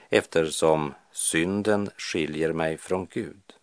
eftersom 0.09 0.93
synden 1.11 1.89
skiljer 1.97 2.53
mig 2.53 2.77
från 2.77 3.07
Gud. 3.11 3.53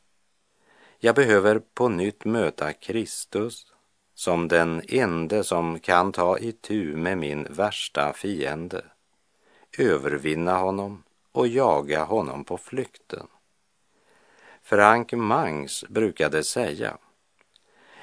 Jag 0.99 1.15
behöver 1.15 1.59
på 1.59 1.89
nytt 1.89 2.25
möta 2.25 2.73
Kristus 2.73 3.73
som 4.15 4.49
den 4.49 4.83
ende 4.89 5.45
som 5.45 5.79
kan 5.79 6.13
ta 6.13 6.39
itu 6.39 6.97
med 6.97 7.19
min 7.19 7.47
värsta 7.51 8.13
fiende, 8.13 8.85
övervinna 9.79 10.59
honom 10.59 11.03
och 11.33 11.49
jaga 11.49 12.05
honom 12.05 12.45
på 12.45 12.59
flykten. 12.59 13.27
Frank 14.69 15.13
Mangs 15.13 15.85
brukade 15.89 16.45
säga, 16.45 16.99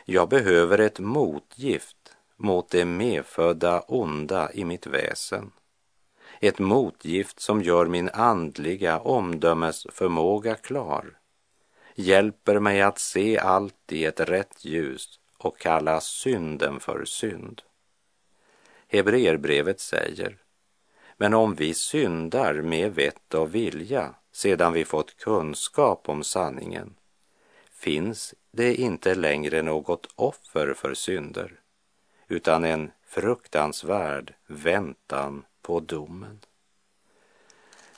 jag 0.05 0.29
behöver 0.29 0.77
ett 0.77 0.99
motgift 0.99 2.15
mot 2.37 2.69
det 2.69 2.85
medfödda 2.85 3.81
onda 3.81 4.51
i 4.53 4.65
mitt 4.65 4.87
väsen 4.87 5.51
ett 6.39 6.59
motgift 6.59 7.39
som 7.39 7.61
gör 7.61 7.85
min 7.85 8.09
andliga 8.09 8.99
omdömesförmåga 8.99 10.55
klar, 10.55 11.17
hjälper 11.95 12.59
mig 12.59 12.81
att 12.81 12.99
se 12.99 13.37
allt 13.37 13.91
i 13.91 14.05
ett 14.05 14.19
rätt 14.19 14.65
ljus 14.65 15.19
och 15.37 15.57
kalla 15.59 16.01
synden 16.01 16.79
för 16.79 17.05
synd. 17.05 17.61
Hebreerbrevet 18.87 19.79
säger, 19.79 20.37
men 21.17 21.33
om 21.33 21.55
vi 21.55 21.73
syndar 21.73 22.53
med 22.53 22.95
vett 22.95 23.33
och 23.33 23.55
vilja 23.55 24.15
sedan 24.33 24.73
vi 24.73 24.85
fått 24.85 25.17
kunskap 25.17 26.09
om 26.09 26.23
sanningen 26.23 26.95
finns 27.71 28.33
det 28.51 28.75
inte 28.75 29.15
längre 29.15 29.61
något 29.61 30.07
offer 30.15 30.73
för 30.73 30.93
synder 30.93 31.59
utan 32.27 32.63
en 32.63 32.91
fruktansvärd 33.05 34.33
väntan 34.47 35.45
på 35.61 35.79
domen. 35.79 36.39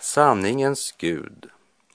Sanningens 0.02 0.95
Gud 0.98 1.50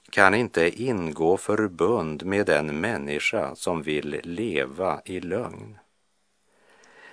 kan 0.09 0.33
inte 0.35 0.81
ingå 0.83 1.37
förbund 1.37 2.25
med 2.25 2.45
den 2.45 2.79
människa 2.79 3.55
som 3.55 3.81
vill 3.81 4.21
leva 4.23 5.01
i 5.05 5.19
lögn. 5.19 5.77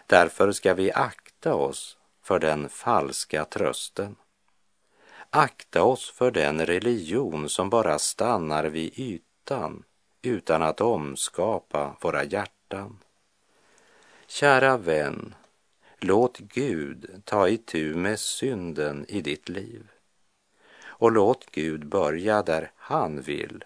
Därför 0.07 0.53
ska 0.53 0.75
vi 0.75 0.93
akta 0.93 1.55
oss 1.55 1.99
för 2.23 2.39
den 2.39 2.69
falska 2.69 3.45
trösten. 3.45 4.17
Akta 5.31 5.83
oss 5.83 6.11
för 6.11 6.31
den 6.31 6.67
religion 6.67 7.49
som 7.49 7.71
bara 7.71 7.99
stannar 7.99 8.65
vid 8.65 8.99
ytan 8.99 9.85
utan 10.23 10.63
att 10.63 10.81
omskapa 10.81 11.97
våra 12.01 12.25
hjärtan. 12.25 12.99
Kära 14.27 14.77
vän, 14.77 15.35
Låt 16.01 16.39
Gud 16.39 17.23
ta 17.25 17.49
itu 17.49 17.95
med 17.95 18.21
synden 18.21 19.07
i 19.09 19.21
ditt 19.21 19.49
liv. 19.49 19.89
Och 20.87 21.13
låt 21.13 21.47
Gud 21.51 21.87
börja 21.87 22.43
där 22.43 22.73
han 22.77 23.21
vill. 23.21 23.65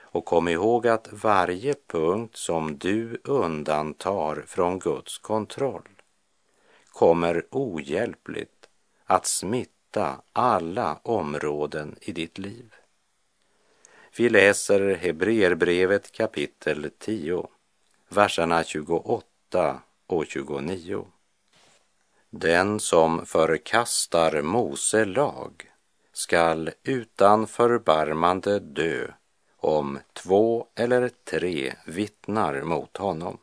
Och 0.00 0.24
kom 0.24 0.48
ihåg 0.48 0.86
att 0.86 1.08
varje 1.12 1.74
punkt 1.86 2.36
som 2.36 2.78
du 2.78 3.20
undantar 3.24 4.44
från 4.46 4.78
Guds 4.78 5.18
kontroll 5.18 5.88
kommer 6.88 7.46
ohjälpligt 7.50 8.68
att 9.04 9.26
smitta 9.26 9.73
alla 10.32 10.98
områden 11.02 11.96
i 12.00 12.12
ditt 12.12 12.38
liv. 12.38 12.74
Vi 14.16 14.28
läser 14.28 14.94
Hebreerbrevet 14.94 16.12
kapitel 16.12 16.90
10, 16.98 17.48
verserna 18.08 18.64
28 18.64 19.82
och 20.06 20.26
29. 20.26 21.06
Den 22.30 22.80
som 22.80 23.26
förkastar 23.26 24.42
Mose 24.42 25.04
lag 25.04 25.70
skall 26.12 26.70
utan 26.82 27.46
förbarmande 27.46 28.58
dö 28.58 29.06
om 29.56 29.98
två 30.12 30.66
eller 30.74 31.10
tre 31.24 31.74
vittnar 31.86 32.62
mot 32.62 32.96
honom. 32.96 33.38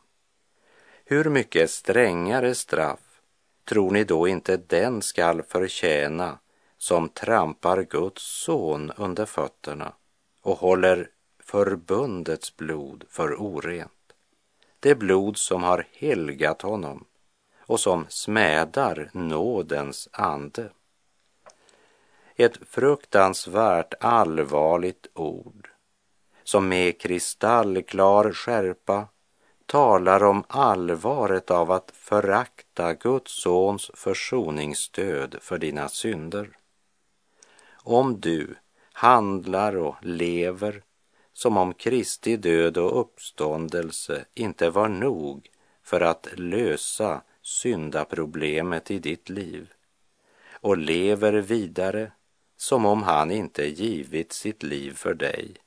Hur 1.04 1.24
mycket 1.24 1.70
strängare 1.70 2.54
straff 2.54 3.11
tror 3.64 3.90
ni 3.90 4.04
då 4.04 4.28
inte 4.28 4.56
den 4.56 5.02
skall 5.02 5.42
förtjäna 5.42 6.38
som 6.78 7.08
trampar 7.08 7.82
Guds 7.82 8.22
son 8.22 8.92
under 8.96 9.26
fötterna 9.26 9.92
och 10.42 10.58
håller 10.58 11.08
förbundets 11.42 12.56
blod 12.56 13.04
för 13.08 13.42
orent, 13.42 14.12
det 14.80 14.94
blod 14.94 15.36
som 15.36 15.62
har 15.62 15.86
helgat 15.92 16.62
honom 16.62 17.04
och 17.58 17.80
som 17.80 18.06
smädar 18.08 19.10
nådens 19.12 20.08
ande. 20.12 20.70
Ett 22.36 22.58
fruktansvärt 22.68 23.94
allvarligt 24.00 25.06
ord 25.14 25.68
som 26.44 26.68
med 26.68 27.00
kristallklar 27.00 28.32
skärpa 28.32 29.08
talar 29.72 30.22
om 30.22 30.44
allvaret 30.48 31.50
av 31.50 31.70
att 31.70 31.90
förakta 31.94 32.94
Guds 32.94 33.42
sons 33.42 33.90
försoningsstöd 33.94 35.36
för 35.40 35.58
dina 35.58 35.88
synder. 35.88 36.50
Om 37.74 38.20
du 38.20 38.54
handlar 38.92 39.76
och 39.76 39.94
lever 40.00 40.82
som 41.32 41.56
om 41.56 41.74
Kristi 41.74 42.36
död 42.36 42.78
och 42.78 43.00
uppståndelse 43.00 44.24
inte 44.34 44.70
var 44.70 44.88
nog 44.88 45.48
för 45.82 46.00
att 46.00 46.28
lösa 46.32 47.22
syndaproblemet 47.42 48.90
i 48.90 48.98
ditt 48.98 49.28
liv 49.28 49.72
och 50.60 50.76
lever 50.76 51.32
vidare 51.32 52.12
som 52.56 52.86
om 52.86 53.02
han 53.02 53.30
inte 53.30 53.66
givit 53.66 54.32
sitt 54.32 54.62
liv 54.62 54.94
för 54.94 55.14
dig, 55.14 55.61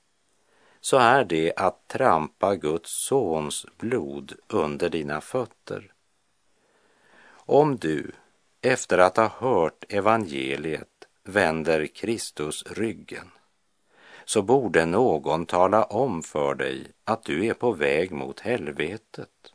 så 0.85 0.97
är 0.97 1.23
det 1.23 1.53
att 1.57 1.87
trampa 1.87 2.55
Guds 2.55 2.91
sons 2.91 3.65
blod 3.77 4.33
under 4.47 4.89
dina 4.89 5.21
fötter 5.21 5.93
Om 7.31 7.77
du 7.77 8.11
efter 8.61 8.97
att 8.97 9.17
ha 9.17 9.27
hört 9.27 9.83
evangeliet 9.89 11.07
vänder 11.23 11.87
Kristus 11.87 12.63
ryggen 12.63 13.31
så 14.25 14.41
borde 14.41 14.85
någon 14.85 15.45
tala 15.45 15.83
om 15.83 16.23
för 16.23 16.55
dig 16.55 16.87
att 17.03 17.23
du 17.23 17.45
är 17.45 17.53
på 17.53 17.71
väg 17.71 18.11
mot 18.11 18.39
helvetet. 18.39 19.53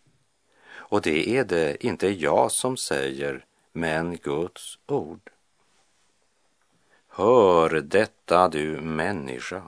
Och 0.72 1.02
det 1.02 1.36
är 1.36 1.44
det 1.44 1.84
inte 1.84 2.08
jag 2.08 2.52
som 2.52 2.76
säger, 2.76 3.44
men 3.72 4.16
Guds 4.16 4.78
ord. 4.86 5.30
Hör 7.08 7.70
detta 7.70 8.48
du 8.48 8.80
människa, 8.80 9.62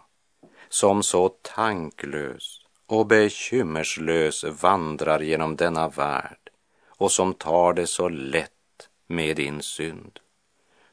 som 0.73 1.03
så 1.03 1.29
tanklös 1.29 2.61
och 2.87 3.07
bekymmerslös 3.07 4.45
vandrar 4.45 5.21
genom 5.21 5.57
denna 5.57 5.89
värld 5.89 6.51
och 6.87 7.13
som 7.13 7.35
tar 7.35 7.73
det 7.73 7.87
så 7.87 8.09
lätt 8.09 8.89
med 9.07 9.37
din 9.37 9.63
synd. 9.63 10.21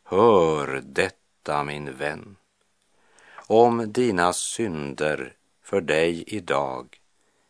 Hör 0.03 0.81
detta 0.85 1.63
min 1.63 1.97
vän. 1.97 2.35
Om 3.35 3.91
dina 3.93 4.33
synder 4.33 5.33
för 5.63 5.81
dig 5.81 6.23
idag 6.27 7.01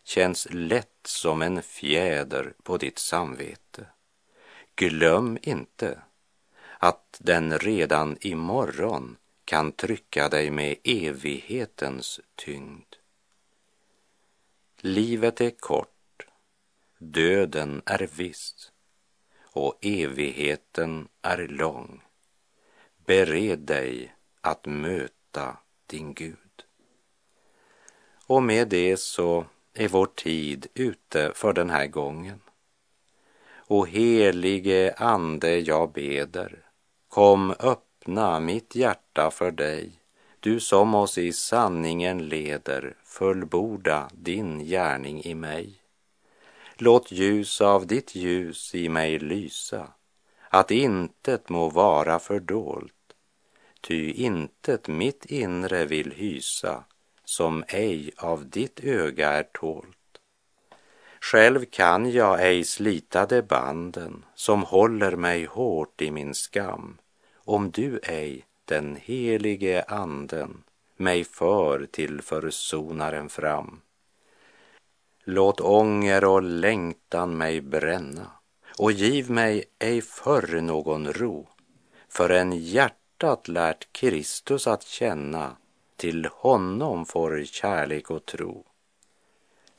känns 0.04 0.48
lätt 0.52 1.00
som 1.04 1.42
en 1.42 1.64
fjäder 1.64 2.54
på 2.64 2.78
ditt 2.78 3.00
samvete, 3.00 3.86
glöm 4.76 5.38
inte 5.42 6.02
att 6.78 7.18
den 7.20 7.60
redan 7.60 8.18
imorgon 8.22 9.18
kan 9.50 9.72
trycka 9.72 10.30
dig 10.30 10.52
med 10.52 10.76
evighetens 10.84 12.20
tyngd. 12.36 12.96
Livet 14.78 15.42
är 15.42 15.50
kort, 15.50 16.26
döden 16.98 17.82
är 17.86 18.10
viss 18.16 18.72
och 19.42 19.78
evigheten 19.82 21.08
är 21.22 21.48
lång. 21.48 22.02
Bered 23.06 23.60
dig 23.60 24.16
att 24.42 24.66
möta 24.66 25.58
din 25.88 26.14
Gud. 26.14 26.66
Och 28.26 28.44
med 28.44 28.68
det 28.68 28.98
så 28.98 29.46
är 29.74 29.88
vår 29.88 30.06
tid 30.06 30.68
ute 30.74 31.32
för 31.36 31.54
den 31.54 31.70
här 31.70 31.88
gången. 31.88 32.42
O 33.68 33.86
helige 33.86 34.94
Ande, 34.98 35.60
jag 35.60 35.92
beder, 35.92 36.66
kom 37.08 37.54
öppna 38.00 38.40
mitt 38.40 38.76
hjärta 38.76 39.32
för 39.32 39.52
dig, 39.52 39.92
du 40.40 40.60
som 40.60 40.96
oss 40.96 41.18
i 41.18 41.34
sanningen 41.34 42.30
leder, 42.30 42.96
fullborda 43.04 44.10
din 44.14 44.60
gärning 44.60 45.24
i 45.24 45.36
mig. 45.36 45.74
Låt 46.78 47.12
ljus 47.12 47.62
av 47.62 47.88
ditt 47.88 48.16
ljus 48.16 48.76
i 48.76 48.90
mig 48.90 49.20
lysa, 49.20 49.88
att 50.50 50.72
intet 50.72 51.50
må 51.50 51.70
vara 51.70 52.20
fördolt, 52.20 52.94
ty 53.82 54.12
intet 54.12 54.88
mitt 54.88 55.26
inre 55.26 55.86
vill 55.86 56.12
hysa 56.12 56.84
som 57.26 57.64
ej 57.68 58.12
av 58.18 58.50
ditt 58.50 58.80
öga 58.80 59.30
är 59.30 59.44
tålt. 59.44 59.98
Själv 61.22 61.66
kan 61.66 62.12
jag 62.12 62.48
ej 62.48 62.64
slita 62.64 63.26
de 63.26 63.42
banden 63.42 64.26
som 64.36 64.64
håller 64.64 65.16
mig 65.16 65.46
hårt 65.46 66.02
i 66.02 66.12
min 66.12 66.34
skam, 66.34 66.98
om 67.50 67.72
du 67.72 68.00
ej, 68.04 68.46
den 68.66 68.96
helige 68.96 69.84
anden, 69.84 70.64
mig 70.98 71.24
för 71.24 71.86
till 71.86 72.22
försonaren 72.22 73.30
fram. 73.30 73.82
Låt 75.24 75.62
ånger 75.62 76.26
och 76.26 76.44
längtan 76.44 77.38
mig 77.38 77.62
bränna 77.62 78.32
och 78.78 78.92
giv 78.92 79.32
mig 79.32 79.64
ej 79.80 80.02
förr 80.02 80.62
någon 80.62 81.14
ro 81.14 81.48
förrän 82.10 82.52
hjärtat 82.52 83.48
lärt 83.48 83.94
Kristus 83.94 84.68
att 84.68 84.84
känna 84.84 85.56
till 85.96 86.26
honom 86.32 87.06
får 87.06 87.44
kärlek 87.44 88.12
och 88.12 88.26
tro. 88.26 88.66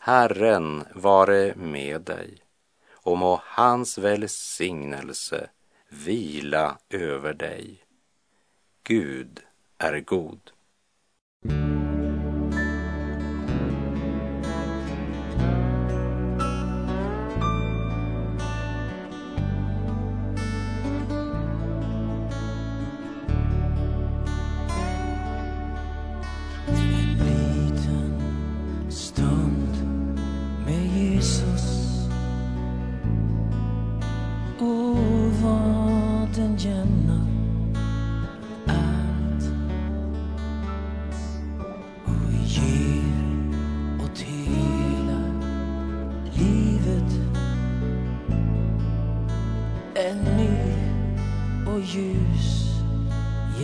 Herren 0.01 0.85
vare 0.95 1.55
med 1.55 2.03
dig 2.03 2.43
och 2.91 3.19
må 3.19 3.41
hans 3.45 3.99
välsignelse 3.99 5.51
vila 5.91 6.79
över 6.91 7.35
dig. 7.35 7.85
Gud 8.83 9.41
är 9.79 10.01
god. 10.01 10.51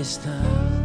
En 0.07 0.13
ny 0.13 0.23
och 0.23 0.23
ljus 0.23 0.23
gestalt 0.23 0.76